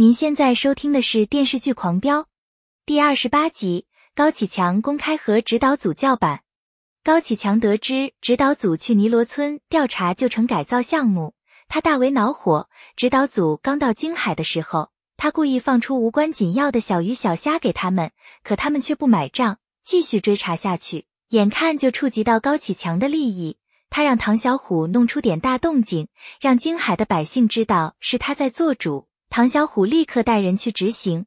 [0.00, 2.20] 您现在收听的是电视剧《狂飙》
[2.86, 3.86] 第二十八集。
[4.14, 6.42] 高启强公开和指导组叫板。
[7.02, 11.34] 高启强得知指导组去尼罗村调查旧城改造项目，
[11.66, 12.68] 他大为恼火。
[12.94, 18.12] 指导组刚到京海的时候，他故意放出无关紧要的小鱼小虾给他们，
[18.44, 21.06] 可他们却不买账，继续追查下去。
[21.30, 23.56] 眼看就触及到高启强的利益，
[23.90, 26.06] 他让唐小虎弄出点大动静，
[26.40, 29.07] 让京海的百姓知道是他在做主。
[29.30, 31.26] 唐小虎立刻带人去执行。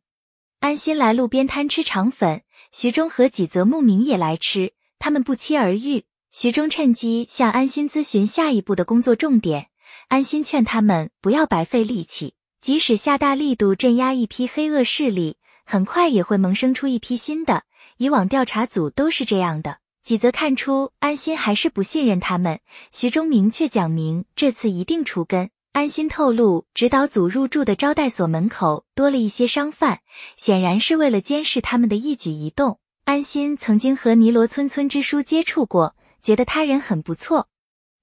[0.59, 2.44] 安心来路边摊吃肠粉。
[2.71, 6.05] 徐忠和几则慕名也来吃，他们不期而遇。
[6.31, 9.67] 徐忠趁机向安心咨询下一步的工作重点。
[10.08, 17.63] 安心劝他们不要白费力气，即使下大力度镇压一批黑恶势力，很快也会萌生出一批新的。
[17.97, 19.80] 以往调查组都是这样的。
[20.03, 22.61] 几则看出安心还是不信任他们，
[22.91, 25.49] 徐忠明确讲明这次一定除根。
[25.73, 30.02] 安心透露，指导组入住的招待所门口多了一些商贩，
[30.35, 32.80] 显然是为了监视他们的一举一动。
[33.05, 37.47] 安心曾经和尼罗村村支书接触过，觉得他人很不错。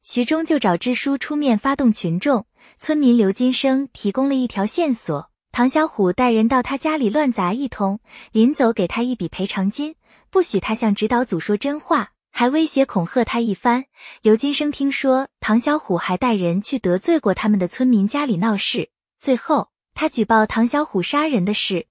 [0.03, 2.47] 徐忠就找支书出面发动群众，
[2.79, 8.01] 村民刘金生提供了一条线索：唐小虎带人到他家里乱砸一通，
[8.33, 9.95] 临走给他一笔赔偿金，
[10.31, 12.13] 不许他向指导组说真话。
[12.39, 13.87] 还威胁恐吓他一番。
[14.23, 21.89] 刘金生听说唐小虎还带人去得罪过他们的村民家里闹事，最后他举报唐小虎杀人的事。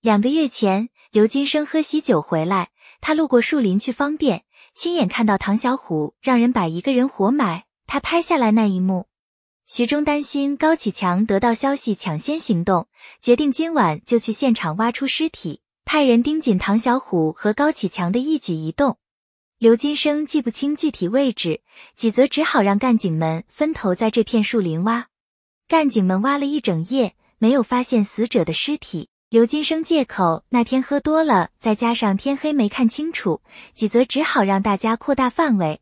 [0.00, 2.70] 两个月前，刘金生喝喜酒回来，
[3.00, 4.42] 他路过树林去方便，
[4.74, 9.06] 亲眼看到唐小虎让人把一个人活埋，他拍下来那一幕。
[9.64, 12.88] 徐忠担心高启强得到消息抢先行动，
[13.20, 18.98] 决定今晚就去现场挖出尸体，派人盯紧唐小虎和高启强的一举一动。
[19.64, 21.62] 刘金生记不清具体位置，
[21.96, 25.06] 几则只好让干警们分头在这片树林挖。
[25.66, 29.08] 干警们挖了一整夜，没有发现死者的尸体。
[29.30, 33.40] 刘金生借口那天喝多了，再加上天黑没看清楚，
[33.72, 35.80] 几则只好让大家扩大范围。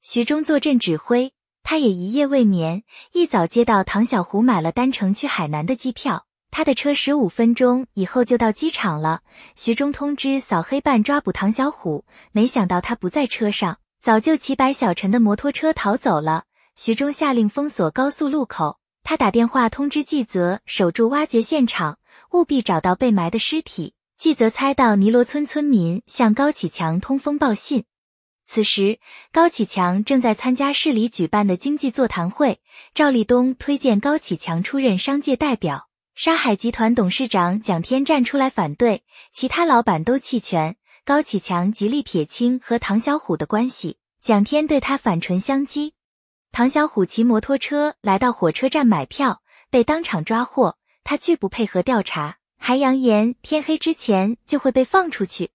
[0.00, 6.24] 徐忠坐镇指挥，他也一夜未眠，一早接到唐小虎买了单程去海南的机票。
[6.50, 9.20] 他的车十五分钟以后就到机场了。
[9.54, 16.44] 徐忠通知扫黑办抓捕唐小虎，没想到他不在车上，早就骑白小陈的摩托车逃走了。
[16.74, 21.98] 徐忠下令封锁高速路口，他打电话通知纪泽守住挖掘现场，
[22.32, 23.94] 务必找到被埋的尸体。
[24.16, 27.84] 纪泽猜到尼罗村村民向高启强通风报信，
[28.46, 28.98] 此时
[29.32, 32.60] 高启强正在参加市里举办的经济座谈会，
[32.94, 35.87] 赵立东推荐高启强出任商界代表。
[36.20, 40.74] 沙海集团董事长蒋天站出来反对，其他老板都弃权。
[41.04, 45.92] 高启强极力撇清和唐小虎的关系，蒋天对他反唇相讥。
[46.50, 50.76] 唐小虎骑摩托车来到火车站买票，被当场抓获。
[51.04, 55.52] 他拒不配合调查，还扬言天黑之前就会被放出去。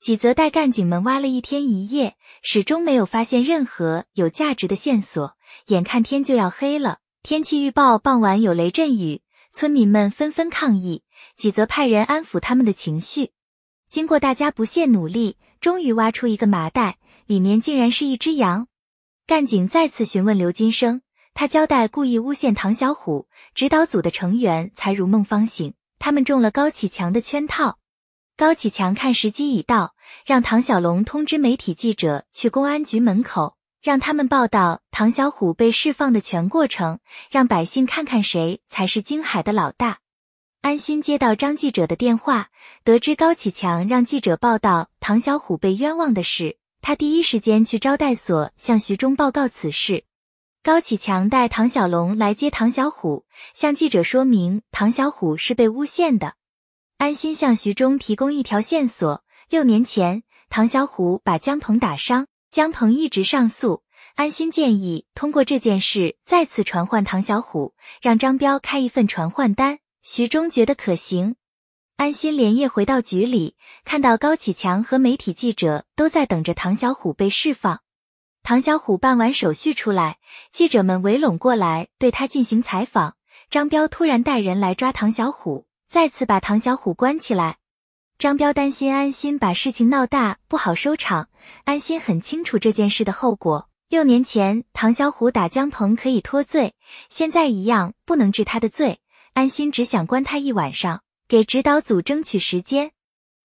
[0.00, 5.36] 几则带干警们挖了一天一夜，始终没有发现任何有价值的线索。
[5.68, 9.22] 眼看天就要黑了，天气预报傍晚有雷阵雨。
[9.52, 11.02] 村民们纷纷抗议，
[11.34, 13.32] 几则派人安抚他们的情绪。
[13.88, 18.68] 经过大家不懈努力，终于挖出一个麻袋，里面竟然是一只羊。
[19.26, 21.02] 干警再次询问刘金生，
[21.34, 27.78] 他交代故意诬陷唐小虎，指导组的成员才如梦方醒，他们中了高启强的圈套。
[28.36, 29.94] 高启强看时机已到，
[30.24, 33.56] 让唐小龙通知媒体记者去公安局门口。
[33.82, 40.00] 让他们报道唐小虎被释放的全过程，让百姓看看谁才是京海的老大。
[40.60, 42.50] 安心接到张记者的电话，
[42.84, 50.04] 得知高启强让记者报道唐小虎被冤枉的事，他第一时间去招待所向徐忠报告此事。
[50.62, 53.24] 高启强带唐小龙来接唐小虎，
[53.54, 56.34] 向记者说明唐小虎是被诬陷的。
[56.98, 62.26] 安心向徐忠提供一条线索：六年前，唐小虎把江鹏打伤。
[62.50, 63.84] 江鹏一直上诉，
[64.16, 69.78] 安心建议通过这件事再次传唤唐小虎，让张彪开一份传唤单。
[70.02, 71.36] 徐忠觉得可行。
[71.94, 73.54] 安心连夜回到局里，
[73.84, 77.82] 看到高启强和媒体记者都在等着唐小虎被释放。
[78.42, 80.18] 唐小虎办完手续出来，
[80.50, 83.14] 记者们围拢过来对他进行采访。
[83.48, 87.58] 张彪突然带人来抓唐小虎，再次把唐小虎关起来。
[88.20, 91.30] 张彪担心安心把事情闹大不好收场，
[91.64, 93.70] 安心很清楚这件事的后果。
[93.88, 96.74] 六年前唐小虎打江鹏可以脱罪，
[97.08, 99.00] 现在一样不能治他的罪。
[99.32, 102.90] 安心只想关他一晚上，给指导组争取时间。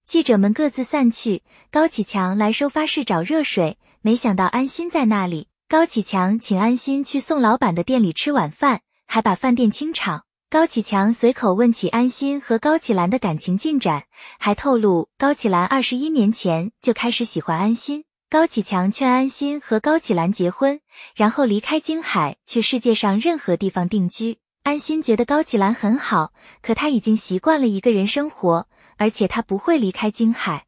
[0.06, 5.48] 记者们各自散去，高启强来收发室找热水，没想到安心在那里。
[5.69, 10.25] 高启强请安心去宋老板的店里吃晚饭，还把饭店清场。
[10.48, 14.04] 高启强随口问起安心和高启兰的感情进展，
[14.38, 18.06] 还透露高启兰二十一年前就开始喜欢安心。
[18.30, 20.80] 高启强劝安心和高启兰结婚，
[21.16, 24.38] 然后离开京海去世界上任何地方定居。
[24.64, 26.32] 安心觉得高启兰很好，
[26.62, 30.66] 可他已经习惯了一个人生活，而且他不会离开京海。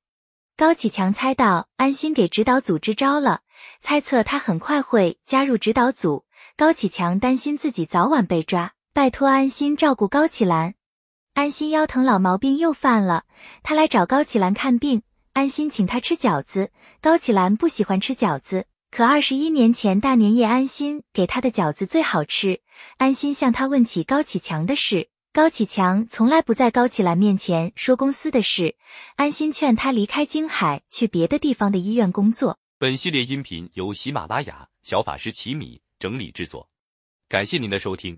[0.58, 3.42] 高启强猜到安心给指导组支招了，
[3.80, 6.26] 猜测他很快会加入指导组。
[6.56, 10.74] 高启强担心自己早晚被抓，拜托安心照顾高启兰。
[11.36, 13.26] 安心腰疼老毛病又犯了，
[13.62, 15.04] 他来找高启兰看病。
[15.34, 22.62] 安心请他吃饺子，高启兰不喜欢吃饺子，可二十一年前大年夜安心给他的饺子最好吃。
[22.98, 28.76] 安心向他问起高启强的事，高启强从来不在高启兰面前说公司的事。
[29.16, 32.58] 安心劝他离开京海，去别的地方的医院工作。
[32.80, 36.68] 本系列音频由喜马拉雅小法师奇米整理制作，
[37.30, 38.18] 感谢您的收听。